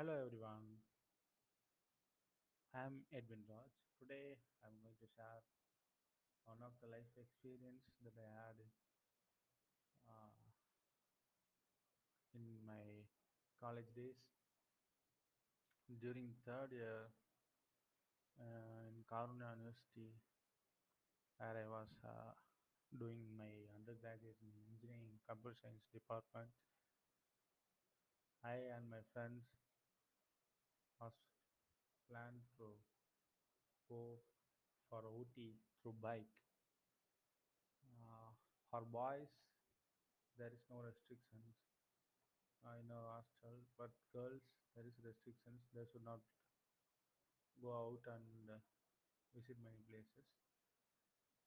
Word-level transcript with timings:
Hello 0.00 0.16
everyone, 0.24 0.80
I'm 2.72 3.04
Edwin 3.12 3.44
Raj. 3.44 3.68
Today 4.00 4.32
I'm 4.64 4.72
going 4.80 4.96
to 4.96 5.08
share 5.12 5.44
one 6.48 6.56
of 6.64 6.72
the 6.80 6.88
life 6.88 7.12
experience 7.20 7.84
that 8.00 8.16
I 8.16 8.24
had 8.32 8.56
uh, 10.08 10.40
in 12.32 12.64
my 12.64 13.04
college 13.60 13.92
days. 13.92 14.16
During 16.00 16.32
third 16.48 16.72
year 16.72 17.12
uh, 18.40 18.88
in 18.88 19.04
Karunya 19.04 19.52
University, 19.52 20.16
where 21.36 21.60
I 21.60 21.68
was 21.68 21.92
uh, 22.08 22.32
doing 22.96 23.20
my 23.36 23.52
undergraduate 23.76 24.40
in 24.40 24.48
engineering 24.72 25.20
computer 25.28 25.60
science 25.60 25.84
department, 25.92 26.48
I 28.40 28.64
and 28.72 28.88
my 28.88 29.04
friends 29.12 29.44
was 31.00 31.12
planned 32.10 32.42
to 32.58 32.74
go 33.88 34.20
for 34.88 35.02
Ooty 35.04 35.56
through 35.82 35.94
bike. 36.00 36.26
Uh, 38.08 38.32
for 38.70 38.80
boys, 38.90 39.28
there 40.36 40.50
is 40.52 40.58
no 40.68 40.78
restrictions 40.82 41.54
in 42.80 42.88
our 42.90 43.06
hostel, 43.20 43.58
but 43.76 43.90
girls 44.14 44.40
there 44.74 44.86
is 44.86 44.96
restrictions. 45.04 45.60
They 45.74 45.84
should 45.92 46.04
not 46.04 46.20
go 47.62 47.70
out 47.72 48.02
and 48.08 48.60
visit 49.34 49.56
many 49.62 49.80
places. 49.88 50.26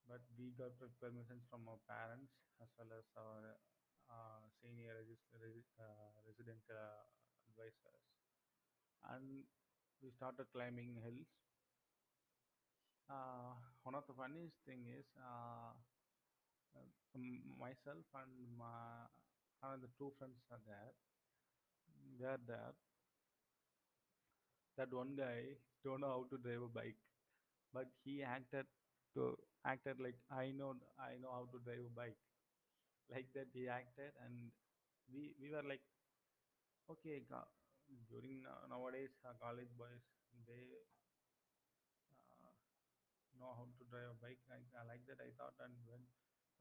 But 0.07 0.21
we 0.37 0.51
got 0.55 0.79
permissions 1.01 1.43
from 1.51 1.67
our 1.67 1.75
parents 1.91 2.31
as 2.63 2.69
well 2.79 2.87
as 2.95 3.03
our 3.19 3.59
uh, 4.07 4.43
senior 4.61 4.95
regis- 5.03 5.27
uh, 5.75 6.23
residential 6.23 6.79
advisors, 7.49 8.03
and 9.11 9.43
we 10.01 10.11
started 10.11 10.47
climbing 10.53 10.95
hills. 11.03 11.27
Uh, 13.09 13.55
one 13.83 13.95
of 13.95 14.03
the 14.07 14.13
funniest 14.13 14.55
thing 14.65 14.83
is 14.99 15.05
uh, 15.17 15.71
uh, 16.75 17.19
myself 17.59 18.05
and 18.21 18.31
my 18.57 19.07
another 19.63 19.89
two 19.97 20.11
friends 20.19 20.37
are 20.51 20.61
there. 20.67 20.91
They 22.19 22.25
are 22.25 22.37
there 22.45 22.73
that 24.77 24.91
one 24.93 25.15
guy 25.17 25.57
don't 25.83 26.01
know 26.01 26.11
how 26.15 26.25
to 26.29 26.37
drive 26.41 26.61
a 26.63 26.67
bike, 26.67 26.99
but 27.73 27.87
he 28.05 28.23
acted 28.23 28.65
to 29.15 29.35
acted 29.65 29.99
like 30.01 30.17
I 30.31 30.51
know 30.51 30.75
I 30.99 31.17
know 31.21 31.31
how 31.31 31.45
to 31.53 31.59
drive 31.65 31.85
a 31.87 31.95
bike. 31.95 32.17
Like 33.11 33.27
that 33.35 33.47
he 33.53 33.67
acted, 33.69 34.13
and 34.25 34.51
we 35.13 35.33
we 35.41 35.51
were 35.51 35.63
like 35.67 35.81
okay. 36.89 37.23
During 38.09 38.41
now- 38.43 38.65
nowadays, 38.69 39.11
uh, 39.25 39.33
college 39.39 39.71
boys 39.77 40.01
they 40.47 40.63
uh, 42.11 42.51
know 43.39 43.51
how 43.57 43.67
to 43.77 43.83
drive 43.91 44.09
a 44.13 44.17
bike. 44.21 44.41
I, 44.49 44.59
I 44.79 44.83
like 44.87 45.03
that. 45.09 45.19
I 45.21 45.31
thought 45.37 45.57
and 45.63 45.73
when 45.89 46.03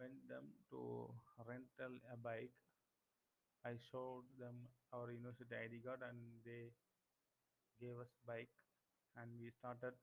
went 0.01 0.19
them 0.29 0.53
to 0.73 1.13
rental 1.47 1.95
a 2.13 2.17
bike. 2.17 2.53
I 3.65 3.75
showed 3.91 4.23
them 4.39 4.69
our 4.93 5.11
university 5.11 5.57
ID 5.57 5.81
card, 5.81 6.03
and 6.03 6.19
they 6.45 6.71
gave 7.81 7.99
us 8.01 8.09
bike, 8.27 8.49
and 9.17 9.31
we 9.41 9.51
started 9.51 9.95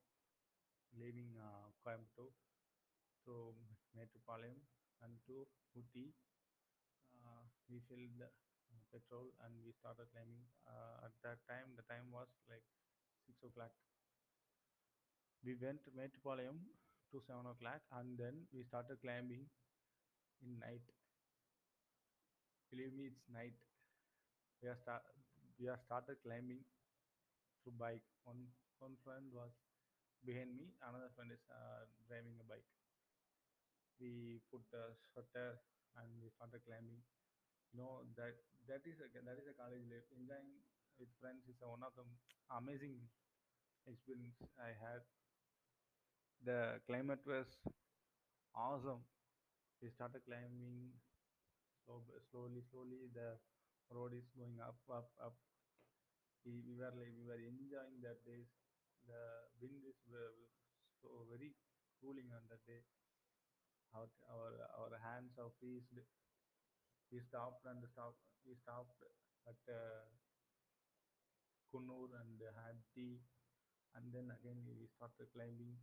leaving 0.99 1.33
uh, 1.41 1.65
Coimbatore 1.81 2.29
to 3.25 3.55
Mettupalayam 3.97 4.59
and 5.03 5.13
to 5.27 5.47
Ooty. 5.77 6.13
Uh, 7.23 7.43
we 7.69 7.79
filled 7.87 8.17
petrol 8.91 9.31
and 9.45 9.53
we 9.65 9.71
started 9.73 10.07
climbing. 10.13 10.43
Uh, 10.67 11.05
at 11.07 11.13
that 11.23 11.39
time, 11.47 11.73
the 11.77 11.85
time 11.89 12.11
was 12.11 12.27
like 12.49 12.63
six 13.25 13.37
o'clock. 13.43 13.71
We 15.43 15.53
went 15.55 15.83
to 15.83 15.91
Mettupalayam 15.91 16.59
to 17.11 17.19
seven 17.27 17.45
o'clock 17.45 17.81
and 17.91 18.17
then 18.17 18.47
we 18.53 18.63
started 18.63 19.01
climbing 19.01 19.49
in 20.43 20.59
night. 20.59 20.83
Believe 22.71 22.93
me, 22.93 23.05
it's 23.07 23.25
night. 23.31 23.53
We 24.61 24.69
are 24.69 24.77
start 24.81 25.03
we 25.59 25.67
are 25.67 25.79
started 25.85 26.17
climbing 26.23 26.63
through 27.63 27.73
bike. 27.79 28.03
One 28.25 28.47
one 28.79 28.95
friend 29.03 29.31
was 29.33 29.51
behind 30.25 30.55
me, 30.55 30.71
another 30.83 31.11
friend 31.15 31.31
is 31.31 31.43
uh, 31.51 31.85
driving 32.07 32.35
a 32.39 32.45
bike. 32.47 32.67
We 33.99 34.41
put 34.51 34.61
the 34.71 34.95
shutter 35.13 35.59
and 35.95 36.09
we 36.23 36.29
started 36.31 36.65
climbing. 36.65 37.03
Know 37.73 38.03
that 38.17 38.35
that 38.67 38.81
is 38.85 38.99
a 39.01 39.07
that 39.25 39.37
is 39.41 39.47
a 39.49 39.53
college 39.57 39.85
life. 39.89 40.05
Enjoying 40.13 40.61
with 40.99 41.09
friends 41.19 41.47
is 41.49 41.57
one 41.61 41.81
of 41.81 41.93
the 41.97 42.05
amazing 42.57 42.97
experience 43.87 44.37
I 44.59 44.73
had. 44.77 45.01
The 46.43 46.81
climate 46.85 47.19
was 47.25 47.47
awesome. 48.55 49.01
We 49.81 49.89
started 49.89 50.21
climbing 50.27 50.93
slow, 51.85 52.03
slowly, 52.31 52.61
slowly. 52.71 53.09
The 53.13 53.37
road 53.93 54.13
is 54.13 54.27
going 54.37 54.59
up, 54.61 54.77
up, 54.91 55.09
up. 55.23 55.35
We, 56.45 56.59
we 56.67 56.75
were 56.75 56.91
like 56.91 57.15
we 57.15 57.23
were 57.23 57.39
enjoying 57.39 58.01
that 58.03 58.19
days. 58.27 58.51
The 59.07 59.47
wind 59.61 59.83
is 59.87 59.95
so 61.01 61.25
very 61.31 61.55
cooling 62.01 62.27
on 62.35 62.43
that 62.49 62.63
day. 62.67 62.83
Our 63.93 64.09
our 64.33 64.53
our 64.79 64.97
hands 64.97 65.37
are 65.37 65.51
freezed. 65.59 65.93
We 67.11 67.19
stopped 67.19 67.65
and 67.65 67.83
stopped. 67.91 68.17
We 68.47 68.55
stopped 68.55 69.03
at 69.47 69.57
uh, 69.67 70.05
and 72.13 72.39
had 72.55 72.77
tea, 72.93 73.21
and 73.95 74.13
then 74.13 74.31
again 74.31 74.61
we 74.67 74.87
started 74.97 75.27
climbing. 75.33 75.77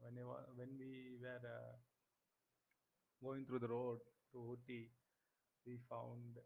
Whenever 0.00 0.44
when 0.56 0.76
we 0.76 1.16
were 1.22 1.40
uh, 1.48 1.76
going 3.22 3.44
through 3.46 3.60
the 3.60 3.68
road 3.68 3.98
to 4.32 4.38
Ooty, 4.38 4.90
we 5.66 5.78
found 5.90 6.38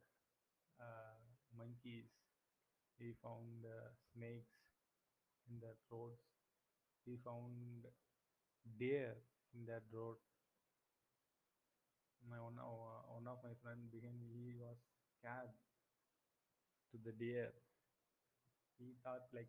uh, 0.81 1.17
monkeys, 1.59 2.09
we 3.01 3.15
found 3.23 3.65
uh, 3.67 3.91
snakes 4.15 4.55
in 5.51 5.59
that 5.61 5.79
roads, 5.91 6.21
we 7.07 7.17
found 7.25 7.87
deer 8.79 9.17
in 9.55 9.65
that 9.67 9.83
road. 9.93 10.17
My 12.29 12.39
one, 12.43 12.59
of- 12.59 13.09
one 13.09 13.27
of 13.27 13.43
my 13.43 13.55
friend 13.63 13.91
behind 13.91 14.21
me, 14.21 14.29
he 14.51 14.55
was 14.55 14.77
scared 15.19 15.49
to 16.91 16.99
the 17.05 17.13
deer. 17.13 17.53
He 18.79 18.95
thought 19.03 19.27
like 19.35 19.49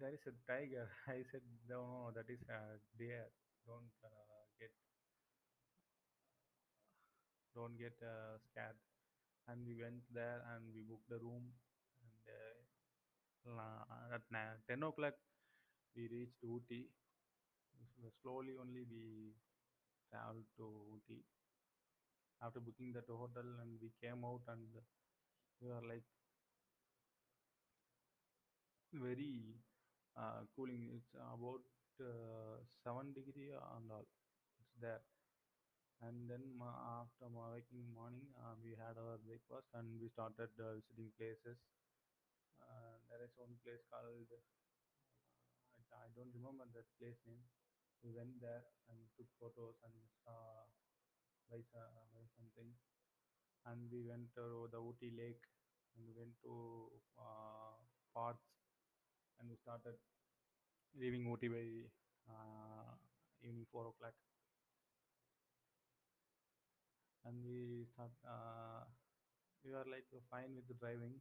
there 0.00 0.12
is 0.12 0.24
a 0.26 0.34
tiger. 0.46 0.88
I 1.08 1.22
said 1.30 1.40
no, 1.68 1.80
no, 1.80 2.10
that 2.14 2.28
is 2.28 2.40
a 2.50 2.76
deer. 2.98 3.26
Don't 3.66 3.92
uh, 4.04 4.44
get 4.58 4.70
don't 7.54 7.76
get 7.78 7.94
uh, 8.02 8.36
scared. 8.50 8.76
And 9.48 9.66
we 9.66 9.74
went 9.80 10.02
there 10.14 10.42
and 10.54 10.64
we 10.74 10.82
booked 10.82 11.10
a 11.12 11.18
room. 11.18 11.52
And 13.46 13.58
uh, 13.58 14.14
at 14.14 14.22
10 14.68 14.82
o'clock 14.82 15.14
we 15.96 16.08
reached 16.08 16.42
Ooty. 16.44 16.88
Slowly 18.20 18.54
only 18.60 18.82
we 18.82 19.34
to. 21.08 21.16
After 22.42 22.60
booking 22.60 22.92
that 22.92 23.06
hotel 23.08 23.42
and 23.62 23.80
we 23.80 23.90
came 24.02 24.22
out 24.22 24.42
and 24.48 24.60
we 25.62 25.68
were 25.68 25.82
like 25.88 26.04
very 28.92 29.56
uh, 30.16 30.44
cooling. 30.56 30.88
It's 30.96 31.12
about 31.16 31.62
uh, 32.00 32.60
7 32.84 33.12
degree 33.12 33.50
and 33.52 33.90
all. 33.90 34.06
It's 34.60 34.74
there. 34.80 35.00
And 36.02 36.28
then 36.28 36.42
after 36.60 37.32
waking 37.32 37.88
morning, 37.94 38.28
uh, 38.36 38.54
we 38.62 38.76
had 38.76 38.98
our 39.00 39.16
breakfast 39.24 39.68
and 39.72 39.98
we 40.00 40.10
started 40.10 40.52
uh, 40.60 40.76
visiting 40.76 41.12
places. 41.16 41.56
Uh, 42.62 42.96
there 43.10 43.20
is 43.24 43.30
one 43.36 43.52
place 43.62 43.84
called 43.92 44.32
I 45.92 46.08
don't 46.16 46.32
remember 46.34 46.64
that 46.72 46.88
place 46.98 47.20
name. 47.26 47.44
We 48.04 48.10
went 48.12 48.36
there 48.40 48.62
and 48.90 48.98
took 49.16 49.26
photos 49.40 49.74
and 49.82 49.94
saw 50.24 50.66
buy, 51.50 51.62
uh, 51.74 52.04
buy 52.14 52.24
something. 52.36 52.70
And 53.66 53.90
we 53.92 54.02
went 54.06 54.32
to 54.36 54.68
the 54.72 54.78
Ooty 54.78 55.12
Lake 55.16 55.42
and 55.96 56.06
we 56.06 56.12
went 56.18 56.34
to 56.44 56.54
uh, 57.18 57.76
parks 58.14 58.46
and 59.40 59.48
we 59.50 59.56
started 59.56 59.96
leaving 60.98 61.24
Ooty 61.26 61.48
by 61.48 61.66
uh, 62.30 62.92
evening 63.42 63.66
four 63.72 63.86
o'clock. 63.88 64.14
And 67.24 67.34
we 67.46 67.86
start. 67.94 68.10
Uh, 68.26 68.84
we 69.64 69.72
were 69.72 69.86
like 69.90 70.06
fine 70.30 70.54
with 70.56 70.68
the 70.68 70.74
driving. 70.74 71.20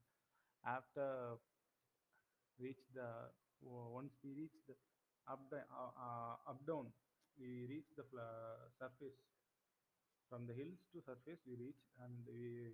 After 0.65 1.37
reach 2.59 2.83
the 2.93 3.09
once 3.61 4.13
we 4.23 4.31
reach 4.33 4.55
the 4.67 4.75
up 5.31 5.41
the 5.49 5.61
uh, 5.71 5.91
uh, 6.07 6.35
up 6.51 6.59
down, 6.67 6.91
we 7.39 7.65
reach 7.69 7.89
the 7.97 8.05
surface 8.79 9.17
from 10.29 10.47
the 10.47 10.53
hills 10.53 10.81
to 10.93 11.01
surface. 11.05 11.41
We 11.45 11.53
reach 11.61 11.81
and 12.01 12.25
we 12.25 12.73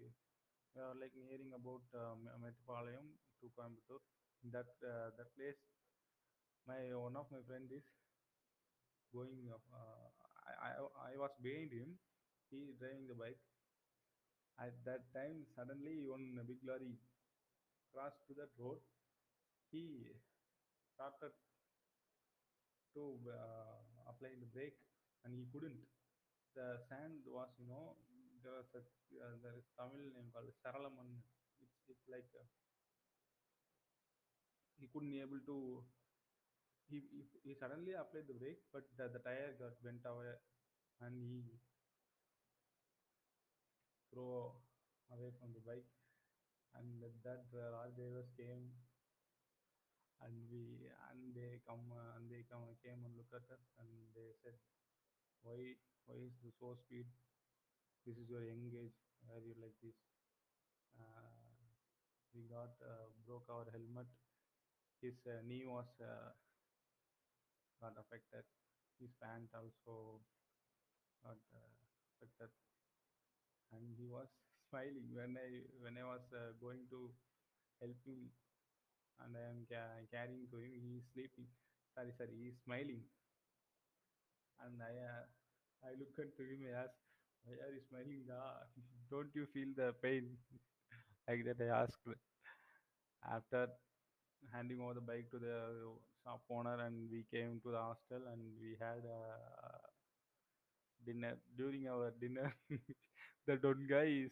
we 0.76 0.80
are 0.82 0.96
like 1.02 1.14
nearing 1.18 1.52
about 1.58 1.84
uh, 1.96 2.16
Me- 2.24 2.38
Mettupalayam 2.44 3.08
to 3.42 3.46
Coimbatore. 3.58 4.04
That 4.54 4.70
uh, 4.86 5.10
that 5.18 5.30
place, 5.36 5.60
my 6.68 6.94
one 6.94 7.16
of 7.16 7.26
my 7.32 7.42
friend 7.48 7.68
is 7.72 7.84
going. 9.14 9.50
Uh, 9.52 10.08
I, 10.48 10.70
I 10.70 10.72
I 11.12 11.18
was 11.20 11.32
behind 11.44 11.72
him. 11.74 11.98
He 12.50 12.58
is 12.72 12.76
driving 12.80 13.08
the 13.08 13.16
bike. 13.16 13.40
At 14.60 14.84
that 14.84 15.12
time, 15.14 15.46
suddenly 15.56 16.04
one 16.06 16.38
big 16.46 16.58
lorry 16.62 16.98
crossed 17.94 18.26
to 18.28 18.34
that 18.36 18.50
road. 18.60 18.80
He 19.72 20.06
started 20.96 21.34
to 22.98 23.06
uh, 23.30 23.78
apply 24.10 24.34
the 24.42 24.50
brake, 24.50 24.78
and 25.24 25.34
he 25.38 25.46
couldn't. 25.54 25.78
The 26.58 26.82
sand 26.90 27.22
was, 27.30 27.50
you 27.62 27.68
know, 27.70 27.96
there 28.44 28.58
was 28.58 28.70
a 28.74 28.82
uh, 29.22 29.36
there 29.46 29.56
is 29.58 29.70
Tamil 29.78 30.10
name 30.18 30.30
called 30.34 30.50
Saralaman. 30.66 31.22
It's 31.62 31.78
it's 31.88 32.06
like 32.10 32.28
uh, 32.34 32.46
he 34.80 34.88
couldn't 34.88 35.12
be 35.12 35.20
able 35.20 35.42
to. 35.46 35.84
He, 36.90 37.04
he, 37.12 37.22
he 37.44 37.54
suddenly 37.54 37.94
applied 37.94 38.28
the 38.28 38.34
brake, 38.34 38.64
but 38.74 38.84
the, 38.98 39.10
the 39.14 39.20
tire 39.20 39.54
got 39.60 39.82
bent 39.84 40.02
away, 40.06 40.34
and 41.02 41.22
he 41.22 41.44
threw 44.12 44.52
away 45.14 45.32
from 45.40 45.54
the 45.54 45.62
bike. 45.64 45.88
And 46.76 47.02
that 47.26 47.46
uh, 47.54 47.72
lorry 47.74 47.92
drivers 47.98 48.30
came, 48.38 48.72
and 50.26 50.36
we 50.52 50.90
and 51.12 51.34
they 51.36 51.60
come 51.68 51.86
uh, 51.94 52.18
and 52.18 52.30
they 52.30 52.44
come 52.50 52.66
came 52.84 53.02
and 53.06 53.14
look 53.18 53.32
at 53.34 53.46
us, 53.54 53.64
and 53.82 53.90
they 54.16 54.30
said, 54.44 54.58
"Why 55.44 55.58
why 56.08 56.18
is 56.28 56.36
this 56.44 56.56
so 56.60 56.76
speed? 56.86 57.08
This 58.06 58.18
is 58.18 58.30
your 58.30 58.42
young 58.44 58.66
age. 58.74 58.98
Are 59.30 59.42
you 59.46 59.54
like 59.62 59.78
this?" 59.84 59.98
Uh, 61.00 61.32
we 62.36 62.44
got 62.52 62.76
uh, 62.84 63.08
broke 63.26 63.48
our 63.50 63.66
helmet. 63.72 64.08
His 65.02 65.16
uh, 65.28 65.42
knee 65.48 65.66
was 65.66 65.88
uh, 66.02 66.34
got 67.82 67.94
affected. 67.98 68.44
His 69.00 69.10
pant 69.22 69.50
also 69.56 70.20
got 71.24 71.38
uh, 71.54 71.74
affected, 72.18 72.50
and 73.72 73.96
he 73.98 74.06
was 74.08 74.28
smiling 74.70 75.08
when 75.16 75.38
I 75.40 75.50
when 75.84 75.96
I 75.98 76.06
was 76.08 76.26
going 76.60 76.84
to 76.92 77.12
help 77.82 78.00
him, 78.06 78.32
and 79.24 79.36
I 79.38 79.44
am 79.50 79.66
ca- 79.70 80.06
carrying 80.12 80.48
to 80.52 80.58
him. 80.58 80.74
He 80.82 80.98
is 81.00 81.06
sleeping. 81.14 81.48
Sorry, 81.96 82.12
sorry. 82.18 82.36
He 82.40 82.48
is 82.54 82.58
smiling, 82.66 83.04
and 84.64 84.82
I 84.82 84.94
uh, 84.94 85.24
I 85.86 85.92
look 86.00 86.14
into 86.18 86.44
him. 86.46 86.62
I 86.70 86.84
ask, 86.86 86.96
"Why 87.46 87.56
are 87.66 87.74
you 87.74 87.82
smiling? 87.90 88.26
Ah, 88.32 88.66
don't 89.12 89.32
you 89.34 89.46
feel 89.54 89.72
the 89.76 89.94
pain?" 90.02 90.38
like 91.28 91.46
that. 91.46 91.62
I 91.62 91.72
asked. 91.84 92.08
After 93.32 93.70
handing 94.54 94.82
over 94.82 94.96
the 94.96 95.02
bike 95.02 95.30
to 95.32 95.40
the 95.40 95.94
shop 96.24 96.42
owner 96.50 96.80
and 96.86 97.10
we 97.12 97.26
came 97.34 97.62
to 97.64 97.72
the 97.72 97.78
hostel 97.80 98.22
and 98.32 98.42
we 98.62 98.78
had 98.80 99.04
a 99.06 99.80
dinner 101.06 101.38
during 101.58 101.88
our 101.88 102.12
dinner 102.22 102.48
the 103.48 103.56
don 103.64 103.80
guy 103.92 104.08
is 104.26 104.32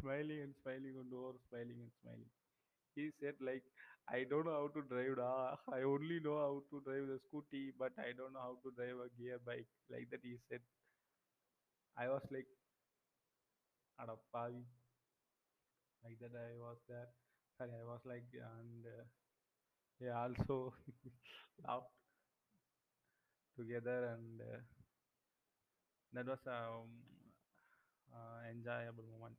smiling 0.00 0.40
and 0.46 0.54
smiling 0.62 0.96
and 1.02 1.12
over 1.20 1.38
smiling 1.48 1.78
and 1.84 1.92
smiling 2.00 2.30
he 2.96 3.06
said 3.20 3.36
like 3.50 3.64
i 4.16 4.24
don't 4.30 4.46
know 4.46 4.54
how 4.60 4.68
to 4.76 4.82
drive 4.92 5.16
da. 5.20 5.28
i 5.76 5.82
only 5.90 6.18
know 6.24 6.36
how 6.44 6.54
to 6.70 6.80
drive 6.88 7.06
the 7.12 7.18
scooty 7.26 7.62
but 7.82 7.92
i 8.06 8.10
don't 8.20 8.32
know 8.34 8.44
how 8.48 8.56
to 8.64 8.74
drive 8.80 9.04
a 9.06 9.08
gear 9.20 9.38
bike 9.50 9.70
like 9.90 10.08
that 10.10 10.20
he 10.30 10.36
said 10.48 10.60
i 11.96 12.08
was 12.08 12.22
like 12.30 12.46
adapavi 14.00 14.64
like 16.04 16.18
that 16.20 16.34
i 16.38 16.54
was 16.62 16.78
there 16.88 17.08
sorry 17.56 17.74
i 17.80 17.84
was 17.90 18.00
like 18.04 18.26
and 18.34 18.86
uh, 18.86 19.04
they 20.00 20.10
also 20.10 20.74
laughed 21.66 21.92
together 23.56 24.14
and 24.16 24.40
uh, 24.40 24.58
that 26.12 26.26
was 26.26 26.38
a 26.46 26.50
um, 26.50 26.88
uh, 28.12 28.40
enjoyable 28.50 29.04
moment 29.12 29.36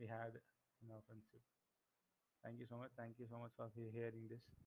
we 0.00 0.06
had 0.06 0.32
in 0.82 0.90
our 0.92 1.02
friendship. 1.08 1.42
Thank 2.42 2.60
you 2.60 2.66
so 2.66 2.78
much. 2.78 2.92
Thank 2.96 3.18
you 3.18 3.26
so 3.30 3.38
much 3.38 3.52
for 3.56 3.68
hearing 3.74 4.28
this. 4.28 4.56